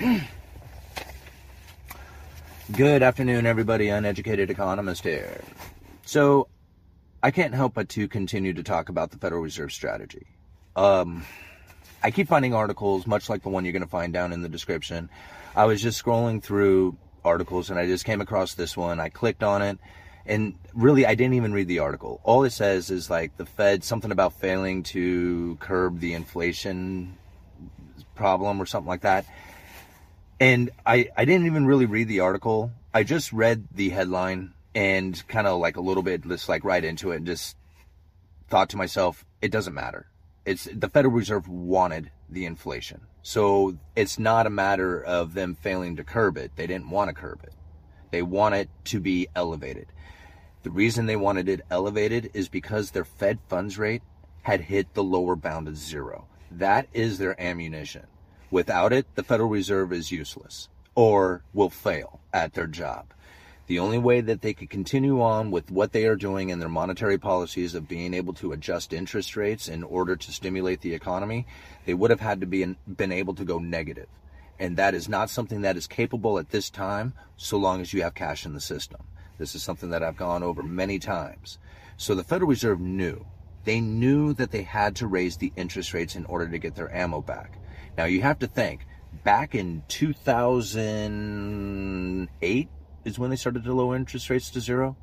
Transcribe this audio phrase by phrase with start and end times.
[2.72, 3.88] Good afternoon, everybody.
[3.88, 5.40] Uneducated economist here.
[6.04, 6.48] So,
[7.22, 10.26] I can't help but to continue to talk about the Federal Reserve strategy.
[10.74, 11.24] Um,
[12.02, 14.48] I keep finding articles, much like the one you're going to find down in the
[14.48, 15.08] description.
[15.54, 18.98] I was just scrolling through articles and I just came across this one.
[18.98, 19.78] I clicked on it
[20.26, 22.20] and really I didn't even read the article.
[22.24, 27.16] All it says is like the Fed, something about failing to curb the inflation
[28.14, 29.26] problem or something like that.
[30.42, 32.72] And I, I didn't even really read the article.
[32.92, 36.84] I just read the headline and kind of like a little bit just like right
[36.84, 37.56] into it and just
[38.48, 40.08] thought to myself, it doesn't matter.
[40.44, 43.02] It's the Federal Reserve wanted the inflation.
[43.22, 46.50] So it's not a matter of them failing to curb it.
[46.56, 47.54] They didn't want to curb it.
[48.10, 49.86] They want it to be elevated.
[50.64, 54.02] The reason they wanted it elevated is because their Fed funds rate
[54.42, 56.26] had hit the lower bound of zero.
[56.50, 58.08] That is their ammunition.
[58.52, 63.06] Without it, the Federal Reserve is useless or will fail at their job.
[63.66, 66.68] The only way that they could continue on with what they are doing in their
[66.68, 71.46] monetary policies of being able to adjust interest rates in order to stimulate the economy,
[71.86, 74.08] they would have had to be in, been able to go negative.
[74.58, 78.02] And that is not something that is capable at this time so long as you
[78.02, 79.00] have cash in the system.
[79.38, 81.58] This is something that I've gone over many times.
[81.96, 83.24] So the Federal Reserve knew.
[83.64, 86.94] They knew that they had to raise the interest rates in order to get their
[86.94, 87.56] ammo back.
[87.96, 88.86] Now you have to think,
[89.24, 92.68] back in 2008
[93.04, 94.96] is when they started to lower interest rates to zero.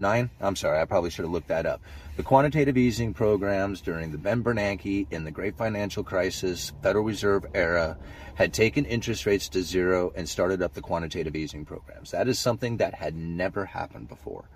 [0.00, 0.30] Nine?
[0.40, 1.80] I'm sorry, I probably should have looked that up.
[2.16, 7.46] The quantitative easing programs during the Ben Bernanke in the great financial crisis, Federal Reserve
[7.54, 7.96] era,
[8.36, 12.12] had taken interest rates to zero and started up the quantitative easing programs.
[12.12, 14.48] That is something that had never happened before.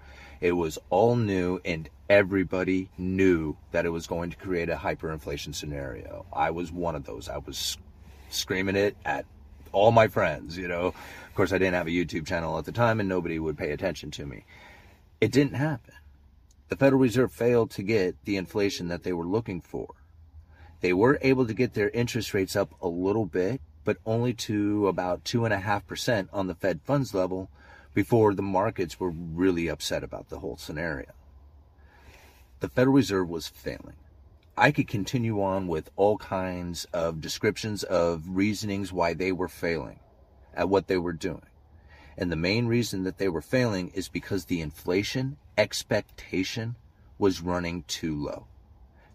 [0.43, 5.55] It was all new and everybody knew that it was going to create a hyperinflation
[5.55, 6.27] scenario.
[6.33, 7.29] I was one of those.
[7.29, 7.79] I was
[8.29, 9.25] screaming it at
[9.71, 10.87] all my friends, you know.
[10.89, 13.71] Of course, I didn't have a YouTube channel at the time and nobody would pay
[13.71, 14.45] attention to me.
[15.21, 15.95] It didn't happen.
[16.71, 19.95] The Federal Reserve failed to get the inflation that they were looking for.
[20.81, 24.89] They were able to get their interest rates up a little bit, but only to
[24.89, 27.49] about 2.5% on the Fed funds level
[27.95, 31.13] before the markets were really upset about the whole scenario.
[32.61, 33.97] The Federal Reserve was failing.
[34.57, 39.99] I could continue on with all kinds of descriptions of reasonings why they were failing
[40.55, 41.47] at what they were doing.
[42.17, 46.77] And the main reason that they were failing is because the inflation expectation
[47.19, 48.47] was running too low.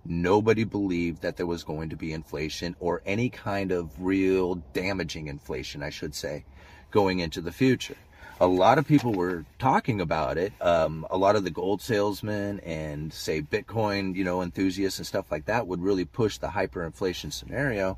[0.04, 5.28] Nobody believed that there was going to be inflation or any kind of real damaging
[5.28, 6.46] inflation, I should say,
[6.90, 7.98] going into the future
[8.40, 10.54] a lot of people were talking about it.
[10.62, 15.32] Um, a lot of the gold salesmen and say Bitcoin, you know, enthusiasts and stuff
[15.32, 17.98] like that would really push the hyperinflation scenario,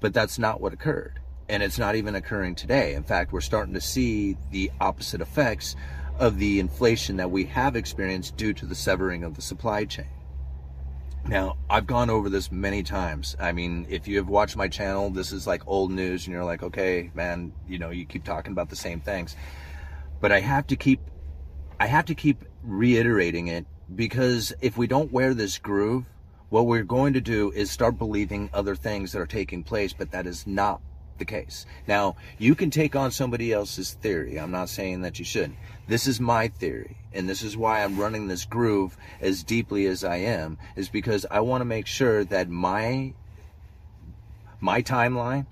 [0.00, 1.20] but that's not what occurred.
[1.48, 2.94] And it's not even occurring today.
[2.94, 5.76] In fact, we're starting to see the opposite effects
[6.18, 10.06] of the inflation that we have experienced due to the severing of the supply chain.
[11.26, 13.36] Now, I've gone over this many times.
[13.38, 16.44] I mean, if you have watched my channel, this is like old news and you're
[16.44, 19.36] like, okay, man, you know, you keep talking about the same things
[20.20, 21.00] but I have to keep
[21.80, 26.04] I have to keep reiterating it because if we don't wear this groove,
[26.48, 30.10] what we're going to do is start believing other things that are taking place, but
[30.10, 30.80] that is not
[31.18, 31.66] the case.
[31.86, 34.38] Now, you can take on somebody else's theory.
[34.38, 35.56] I'm not saying that you shouldn't.
[35.86, 40.04] This is my theory, and this is why I'm running this groove as deeply as
[40.04, 43.14] I am, is because I want to make sure that my
[44.60, 45.46] my timeline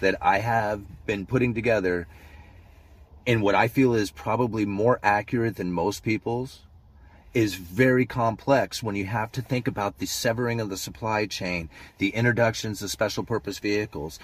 [0.00, 2.06] that I have been putting together
[3.30, 6.62] and what I feel is probably more accurate than most people's
[7.32, 11.70] is very complex when you have to think about the severing of the supply chain,
[11.98, 14.18] the introductions of special purpose vehicles.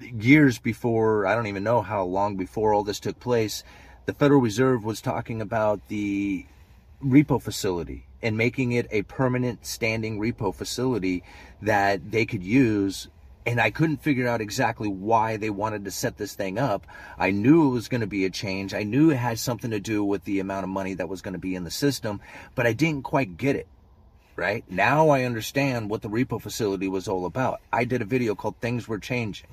[0.00, 3.64] Years before, I don't even know how long before all this took place,
[4.06, 6.46] the Federal Reserve was talking about the
[7.04, 11.22] repo facility and making it a permanent standing repo facility
[11.60, 13.08] that they could use
[13.46, 16.86] and I couldn't figure out exactly why they wanted to set this thing up.
[17.18, 18.74] I knew it was going to be a change.
[18.74, 21.32] I knew it had something to do with the amount of money that was going
[21.32, 22.20] to be in the system,
[22.54, 23.66] but I didn't quite get it.
[24.36, 24.64] Right?
[24.70, 27.60] Now I understand what the repo facility was all about.
[27.72, 29.48] I did a video called Things Were Changing.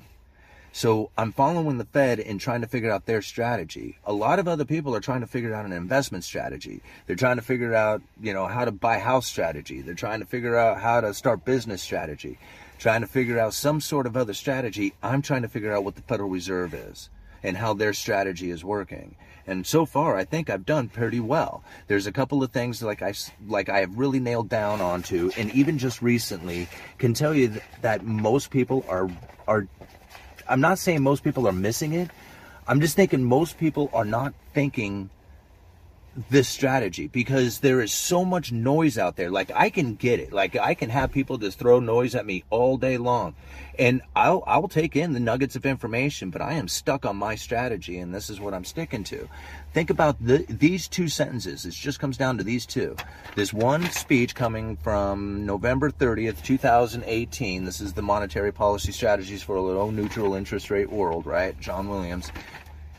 [0.76, 3.96] So I'm following the Fed and trying to figure out their strategy.
[4.04, 6.82] A lot of other people are trying to figure out an investment strategy.
[7.06, 9.80] They're trying to figure out, you know, how to buy house strategy.
[9.80, 12.38] They're trying to figure out how to start business strategy
[12.78, 14.94] trying to figure out some sort of other strategy.
[15.02, 17.10] I'm trying to figure out what the Federal Reserve is
[17.42, 19.16] and how their strategy is working.
[19.46, 21.62] And so far, I think I've done pretty well.
[21.86, 23.14] There's a couple of things like I
[23.46, 26.68] like I have really nailed down onto, and even just recently
[26.98, 29.08] can tell you that most people are
[29.46, 29.68] are
[30.48, 32.10] I'm not saying most people are missing it.
[32.66, 35.10] I'm just thinking most people are not thinking
[36.30, 39.30] this strategy because there is so much noise out there.
[39.30, 40.32] Like I can get it.
[40.32, 43.34] Like I can have people just throw noise at me all day long.
[43.78, 47.34] And I'll I'll take in the nuggets of information, but I am stuck on my
[47.34, 49.28] strategy and this is what I'm sticking to.
[49.74, 51.66] Think about the, these two sentences.
[51.66, 52.96] It just comes down to these two.
[53.34, 57.64] This one speech coming from November 30th, 2018.
[57.66, 61.58] This is the monetary policy strategies for a low neutral interest rate world, right?
[61.60, 62.32] John Williams.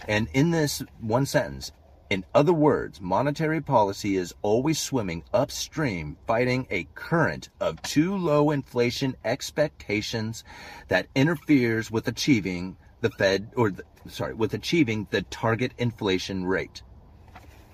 [0.07, 1.71] And in this one sentence,
[2.09, 8.51] in other words, monetary policy is always swimming upstream, fighting a current of too low
[8.51, 10.43] inflation expectations
[10.87, 16.81] that interferes with achieving the Fed, or the, sorry, with achieving the target inflation rate.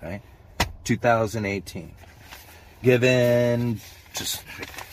[0.01, 0.21] Right?
[0.83, 1.93] 2018.
[2.81, 3.79] Given
[4.15, 4.43] just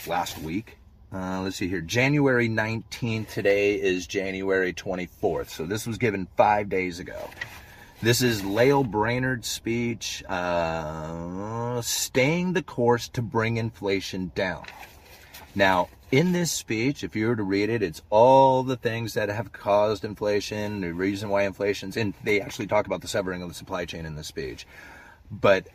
[0.07, 0.77] last week,
[1.13, 3.29] uh, let's see here, January 19th.
[3.31, 5.49] Today is January 24th.
[5.49, 7.29] So this was given five days ago.
[8.03, 14.65] This is Lael Brainard's speech, uh, staying the course to bring inflation down.
[15.55, 19.29] Now, in this speech, if you were to read it, it's all the things that
[19.29, 23.51] have caused inflation, the reason why inflation's, and they actually talk about the severing of
[23.51, 24.67] the supply chain in this speech.
[25.31, 25.67] But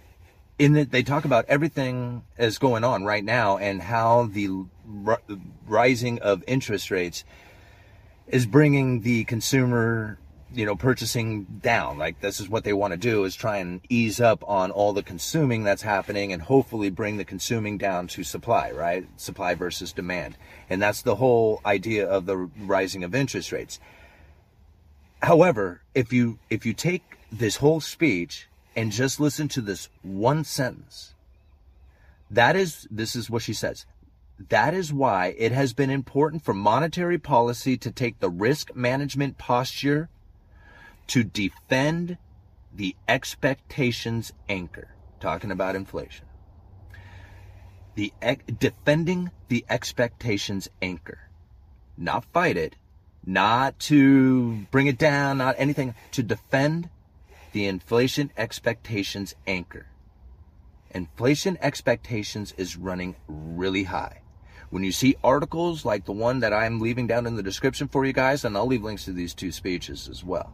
[0.57, 4.65] in it, they talk about everything that's going on right now and how the
[5.05, 5.21] r-
[5.67, 7.23] rising of interest rates
[8.27, 10.17] is bringing the consumer
[10.55, 11.97] you know, purchasing down.
[11.97, 14.93] Like this is what they want to do is try and ease up on all
[14.93, 19.07] the consuming that's happening and hopefully bring the consuming down to supply, right?
[19.17, 20.37] Supply versus demand.
[20.69, 23.79] And that's the whole idea of the rising of interest rates.
[25.21, 30.43] However, if you if you take this whole speech and just listen to this one
[30.45, 31.15] sentence,
[32.31, 33.85] that is this is what she says.
[34.49, 39.37] That is why it has been important for monetary policy to take the risk management
[39.37, 40.09] posture
[41.07, 42.17] to defend
[42.73, 46.25] the expectations anchor, talking about inflation.
[47.95, 48.11] The
[48.59, 51.29] defending the expectations anchor,
[51.97, 52.75] not fight it,
[53.25, 56.89] not to bring it down, not anything, to defend
[57.53, 59.87] the inflation expectations anchor.
[60.91, 64.21] Inflation expectations is running really high.
[64.69, 68.05] When you see articles like the one that I'm leaving down in the description for
[68.05, 70.53] you guys, and I'll leave links to these two speeches as well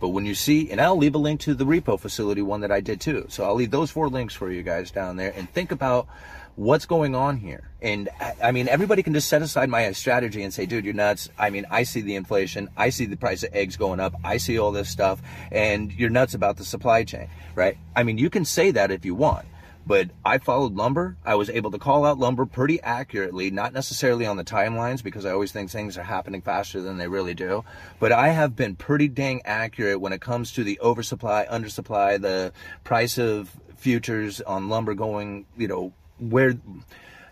[0.00, 2.72] but when you see, and I'll leave a link to the repo facility one that
[2.72, 3.26] I did too.
[3.28, 6.08] So I'll leave those four links for you guys down there and think about
[6.56, 7.70] what's going on here.
[7.80, 8.08] And
[8.42, 11.28] I mean, everybody can just set aside my strategy and say, dude, you're nuts.
[11.38, 12.68] I mean, I see the inflation.
[12.76, 14.14] I see the price of eggs going up.
[14.24, 17.76] I see all this stuff and you're nuts about the supply chain, right?
[17.94, 19.46] I mean, you can say that if you want
[19.86, 21.16] but I followed lumber.
[21.24, 25.24] I was able to call out lumber pretty accurately, not necessarily on the timelines because
[25.24, 27.64] I always think things are happening faster than they really do.
[27.98, 32.52] But I have been pretty dang accurate when it comes to the oversupply, undersupply, the
[32.84, 36.54] price of futures on lumber going, you know, where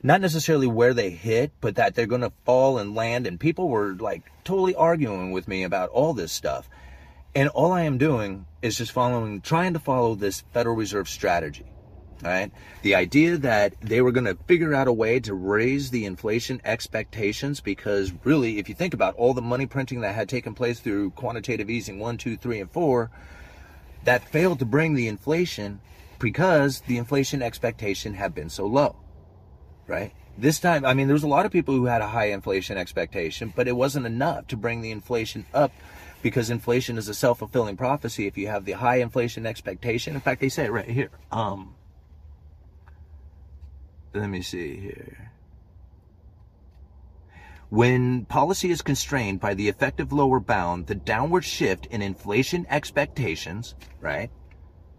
[0.02, 3.26] not necessarily where they hit, but that they're going to fall and land.
[3.26, 6.68] And people were like totally arguing with me about all this stuff.
[7.34, 11.66] And all I am doing is just following, trying to follow this Federal Reserve strategy
[12.22, 12.50] right?
[12.82, 16.60] The idea that they were going to figure out a way to raise the inflation
[16.64, 20.80] expectations because really, if you think about all the money printing that had taken place
[20.80, 23.10] through quantitative easing one, two, three, and four,
[24.04, 25.80] that failed to bring the inflation
[26.18, 28.96] because the inflation expectation had been so low,
[29.86, 30.12] right?
[30.36, 32.76] This time, I mean, there was a lot of people who had a high inflation
[32.78, 35.72] expectation, but it wasn't enough to bring the inflation up
[36.22, 38.26] because inflation is a self-fulfilling prophecy.
[38.26, 41.10] If you have the high inflation expectation, in fact, they say it right here.
[41.30, 41.74] Um,
[44.14, 45.32] let me see here.
[47.70, 53.74] When policy is constrained by the effective lower bound, the downward shift in inflation expectations,
[54.00, 54.30] right?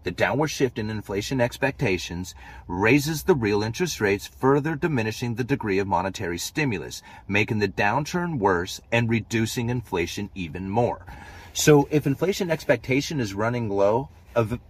[0.02, 2.34] The downward shift in inflation expectations
[2.68, 8.38] raises the real interest rates, further diminishing the degree of monetary stimulus, making the downturn
[8.38, 11.04] worse and reducing inflation even more.
[11.52, 14.08] So if inflation expectation is running low,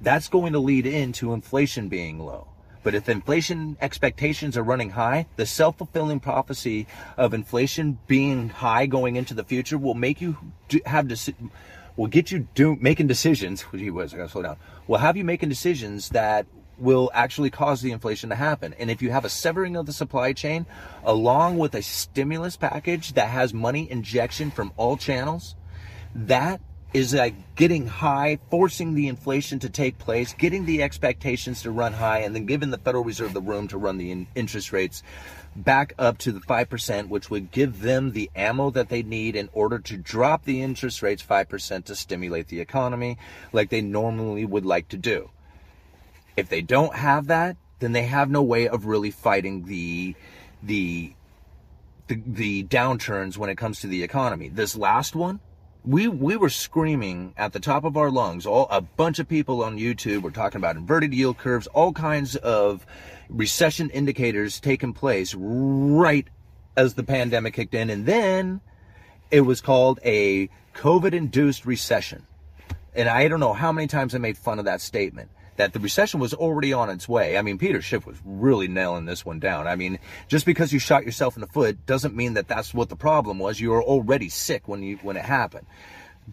[0.01, 2.49] that's going to lead into inflation being low.
[2.83, 9.17] But if inflation expectations are running high, the self-fulfilling prophecy of inflation being high going
[9.17, 10.37] into the future will make you
[10.87, 11.35] have deci-
[11.97, 13.65] will get you do making decisions.
[13.73, 14.57] Gee whiz, I gotta slow down.
[14.87, 16.47] Will have you making decisions that
[16.79, 18.75] will actually cause the inflation to happen.
[18.79, 20.65] And if you have a severing of the supply chain
[21.05, 25.55] along with a stimulus package that has money injection from all channels,
[26.15, 26.61] that
[26.93, 31.93] is like getting high, forcing the inflation to take place, getting the expectations to run
[31.93, 35.03] high, and then giving the Federal Reserve the room to run the in- interest rates
[35.55, 39.49] back up to the 5%, which would give them the ammo that they need in
[39.53, 43.19] order to drop the interest rates 5% to stimulate the economy
[43.53, 45.31] like they normally would like to do.
[46.37, 50.15] If they don't have that, then they have no way of really fighting the
[50.63, 51.15] the
[52.09, 54.49] the, the downturns when it comes to the economy.
[54.49, 55.39] This last one,
[55.85, 58.47] we we were screaming at the top of our lungs.
[58.47, 62.37] All a bunch of people on YouTube were talking about inverted yield curves, all kinds
[62.37, 62.85] of
[63.29, 66.27] recession indicators taking place right
[66.77, 68.61] as the pandemic kicked in, and then
[69.31, 72.27] it was called a COVID-induced recession.
[72.95, 75.79] And I don't know how many times I made fun of that statement that the
[75.79, 77.37] recession was already on its way.
[77.37, 79.67] I mean, Peter Schiff was really nailing this one down.
[79.67, 82.89] I mean, just because you shot yourself in the foot doesn't mean that that's what
[82.89, 83.61] the problem was.
[83.61, 85.67] You were already sick when you when it happened.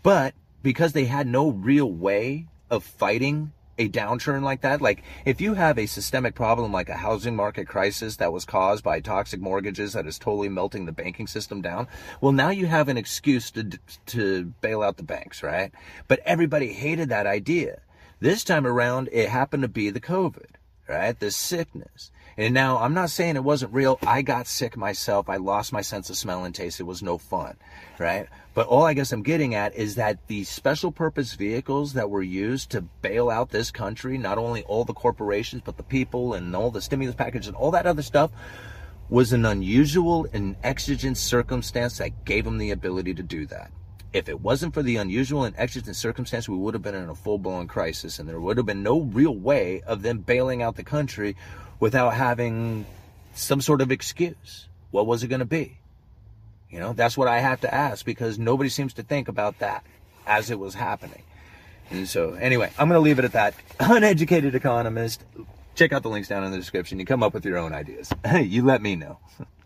[0.02, 5.42] But because they had no real way of fighting a downturn like that, like if
[5.42, 9.42] you have a systemic problem like a housing market crisis that was caused by toxic
[9.42, 11.86] mortgages that is totally melting the banking system down,
[12.22, 15.74] well now you have an excuse to to bail out the banks, right?
[16.08, 17.82] But everybody hated that idea.
[18.20, 20.56] This time around, it happened to be the COVID,
[20.90, 21.20] right?
[21.20, 22.12] The sickness.
[22.36, 24.00] And now I'm not saying it wasn't real.
[24.06, 25.30] I got sick myself.
[25.30, 26.80] I lost my sense of smell and taste.
[26.80, 27.58] It was no fun,
[28.00, 28.28] right?
[28.56, 32.24] But all I guess I'm getting at is that the special purpose vehicles that were
[32.24, 36.56] used to bail out this country, not only all the corporations, but the people and
[36.56, 38.32] all the stimulus package and all that other stuff,
[39.10, 43.72] was an unusual and exigent circumstance that gave them the ability to do that.
[44.14, 47.16] If it wasn't for the unusual and exigent circumstance, we would have been in a
[47.16, 50.76] full blown crisis, and there would have been no real way of them bailing out
[50.76, 51.36] the country
[51.80, 52.86] without having
[53.34, 54.68] some sort of excuse.
[54.92, 55.78] What was it going to be?
[56.70, 59.84] You know, that's what I have to ask because nobody seems to think about that
[60.26, 61.24] as it was happening.
[61.90, 63.54] And so, anyway, I'm going to leave it at that.
[63.80, 65.24] Uneducated economist.
[65.76, 67.00] Check out the links down in the description.
[67.00, 68.12] You come up with your own ideas.
[68.26, 69.20] Hey, you let me know.